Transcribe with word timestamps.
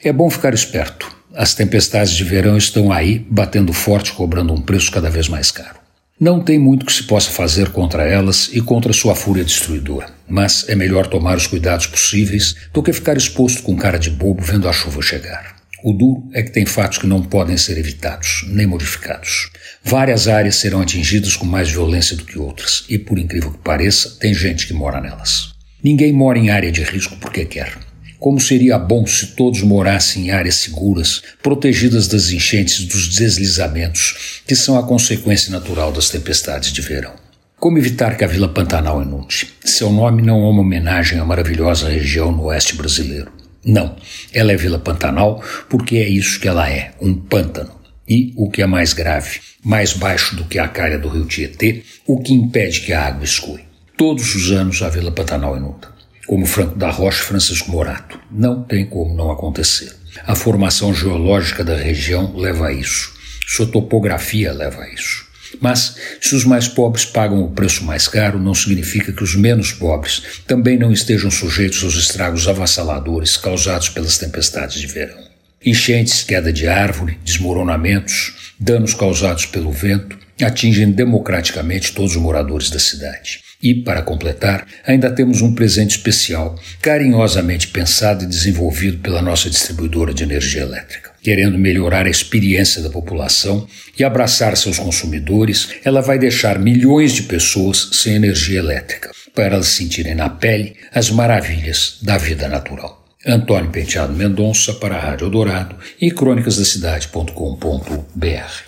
É 0.00 0.12
bom 0.12 0.30
ficar 0.30 0.54
esperto. 0.54 1.12
As 1.34 1.54
tempestades 1.54 2.14
de 2.14 2.22
verão 2.22 2.56
estão 2.56 2.92
aí, 2.92 3.26
batendo 3.28 3.72
forte, 3.72 4.12
cobrando 4.12 4.52
um 4.52 4.60
preço 4.60 4.92
cada 4.92 5.10
vez 5.10 5.26
mais 5.26 5.50
caro. 5.50 5.80
Não 6.20 6.40
tem 6.40 6.56
muito 6.56 6.86
que 6.86 6.92
se 6.92 7.02
possa 7.02 7.32
fazer 7.32 7.70
contra 7.70 8.04
elas 8.04 8.48
e 8.52 8.60
contra 8.60 8.92
sua 8.92 9.16
fúria 9.16 9.42
destruidora, 9.42 10.08
mas 10.28 10.68
é 10.68 10.76
melhor 10.76 11.08
tomar 11.08 11.36
os 11.36 11.48
cuidados 11.48 11.88
possíveis 11.88 12.54
do 12.72 12.80
que 12.80 12.92
ficar 12.92 13.16
exposto 13.16 13.64
com 13.64 13.76
cara 13.76 13.98
de 13.98 14.08
bobo 14.08 14.40
vendo 14.40 14.68
a 14.68 14.72
chuva 14.72 15.02
chegar. 15.02 15.56
O 15.82 15.92
duro 15.92 16.28
é 16.32 16.44
que 16.44 16.52
tem 16.52 16.64
fatos 16.64 16.98
que 16.98 17.06
não 17.08 17.20
podem 17.20 17.56
ser 17.56 17.76
evitados, 17.76 18.44
nem 18.46 18.68
modificados. 18.68 19.50
Várias 19.82 20.28
áreas 20.28 20.54
serão 20.54 20.80
atingidas 20.80 21.34
com 21.34 21.44
mais 21.44 21.68
violência 21.68 22.16
do 22.16 22.24
que 22.24 22.38
outras, 22.38 22.84
e 22.88 22.98
por 23.00 23.18
incrível 23.18 23.50
que 23.50 23.58
pareça, 23.58 24.16
tem 24.20 24.32
gente 24.32 24.68
que 24.68 24.74
mora 24.74 25.00
nelas. 25.00 25.50
Ninguém 25.82 26.12
mora 26.12 26.38
em 26.38 26.50
área 26.50 26.70
de 26.70 26.84
risco 26.84 27.16
porque 27.16 27.44
quer. 27.44 27.87
Como 28.18 28.40
seria 28.40 28.76
bom 28.76 29.06
se 29.06 29.28
todos 29.28 29.62
morassem 29.62 30.26
em 30.26 30.30
áreas 30.32 30.56
seguras, 30.56 31.22
protegidas 31.40 32.08
das 32.08 32.30
enchentes 32.30 32.80
e 32.80 32.86
dos 32.86 33.08
deslizamentos, 33.14 34.42
que 34.44 34.56
são 34.56 34.76
a 34.76 34.82
consequência 34.82 35.52
natural 35.52 35.92
das 35.92 36.10
tempestades 36.10 36.72
de 36.72 36.80
verão. 36.80 37.14
Como 37.60 37.78
evitar 37.78 38.16
que 38.16 38.24
a 38.24 38.26
Vila 38.26 38.48
Pantanal 38.48 39.02
inunde? 39.02 39.48
Seu 39.64 39.92
nome 39.92 40.20
não 40.20 40.42
é 40.42 40.50
uma 40.50 40.62
homenagem 40.62 41.20
à 41.20 41.24
maravilhosa 41.24 41.88
região 41.88 42.32
no 42.32 42.46
oeste 42.46 42.74
brasileiro. 42.74 43.30
Não, 43.64 43.94
ela 44.32 44.50
é 44.50 44.56
Vila 44.56 44.80
Pantanal 44.80 45.42
porque 45.68 45.98
é 45.98 46.08
isso 46.08 46.40
que 46.40 46.48
ela 46.48 46.68
é, 46.68 46.94
um 47.00 47.14
pântano. 47.14 47.70
E, 48.08 48.32
o 48.36 48.50
que 48.50 48.62
é 48.62 48.66
mais 48.66 48.92
grave, 48.92 49.38
mais 49.62 49.92
baixo 49.92 50.34
do 50.34 50.44
que 50.44 50.58
a 50.58 50.66
calha 50.66 50.98
do 50.98 51.08
rio 51.08 51.26
Tietê, 51.26 51.84
o 52.06 52.20
que 52.20 52.32
impede 52.32 52.80
que 52.80 52.92
a 52.92 53.06
água 53.06 53.24
escoe. 53.24 53.60
Todos 53.96 54.34
os 54.34 54.50
anos 54.50 54.82
a 54.82 54.88
Vila 54.88 55.12
Pantanal 55.12 55.56
inunda 55.56 55.97
como 56.28 56.44
Franco 56.44 56.78
da 56.78 56.90
Rocha 56.90 57.22
e 57.22 57.26
Francisco 57.26 57.70
Morato. 57.70 58.20
Não 58.30 58.62
tem 58.62 58.84
como 58.84 59.16
não 59.16 59.32
acontecer. 59.32 59.90
A 60.26 60.36
formação 60.36 60.94
geológica 60.94 61.64
da 61.64 61.74
região 61.74 62.36
leva 62.36 62.66
a 62.66 62.72
isso. 62.72 63.14
Sua 63.46 63.66
topografia 63.66 64.52
leva 64.52 64.82
a 64.82 64.88
isso. 64.92 65.26
Mas, 65.58 65.96
se 66.20 66.34
os 66.34 66.44
mais 66.44 66.68
pobres 66.68 67.06
pagam 67.06 67.42
o 67.42 67.50
preço 67.50 67.82
mais 67.82 68.06
caro, 68.06 68.38
não 68.38 68.54
significa 68.54 69.10
que 69.10 69.24
os 69.24 69.34
menos 69.34 69.72
pobres 69.72 70.22
também 70.46 70.78
não 70.78 70.92
estejam 70.92 71.30
sujeitos 71.30 71.82
aos 71.82 71.94
estragos 71.94 72.46
avassaladores 72.46 73.38
causados 73.38 73.88
pelas 73.88 74.18
tempestades 74.18 74.78
de 74.78 74.86
verão. 74.86 75.26
Enchentes, 75.64 76.22
queda 76.22 76.52
de 76.52 76.68
árvore, 76.68 77.18
desmoronamentos, 77.24 78.52
danos 78.60 78.92
causados 78.92 79.46
pelo 79.46 79.72
vento 79.72 80.18
atingem 80.44 80.90
democraticamente 80.90 81.92
todos 81.92 82.16
os 82.16 82.22
moradores 82.22 82.70
da 82.70 82.78
cidade. 82.78 83.40
E, 83.60 83.74
para 83.74 84.02
completar, 84.02 84.64
ainda 84.86 85.10
temos 85.10 85.42
um 85.42 85.52
presente 85.52 85.96
especial, 85.96 86.56
carinhosamente 86.80 87.66
pensado 87.68 88.24
e 88.24 88.26
desenvolvido 88.26 88.98
pela 88.98 89.20
nossa 89.20 89.50
distribuidora 89.50 90.14
de 90.14 90.22
energia 90.22 90.62
elétrica. 90.62 91.10
Querendo 91.20 91.58
melhorar 91.58 92.06
a 92.06 92.10
experiência 92.10 92.80
da 92.80 92.88
população 92.88 93.66
e 93.98 94.04
abraçar 94.04 94.56
seus 94.56 94.78
consumidores, 94.78 95.68
ela 95.84 96.00
vai 96.00 96.16
deixar 96.18 96.58
milhões 96.58 97.12
de 97.12 97.24
pessoas 97.24 97.90
sem 97.92 98.14
energia 98.14 98.60
elétrica, 98.60 99.10
para 99.34 99.56
elas 99.56 99.66
sentirem 99.66 100.14
na 100.14 100.30
pele 100.30 100.76
as 100.94 101.10
maravilhas 101.10 101.98
da 102.00 102.16
vida 102.16 102.48
natural. 102.48 103.04
Antônio 103.26 103.70
Penteado 103.70 104.14
Mendonça 104.14 104.72
para 104.74 104.94
a 104.94 105.00
Rádio 105.00 105.28
Dourado 105.28 105.74
e 106.00 106.12
crônicasdacidade.com.br 106.12 108.67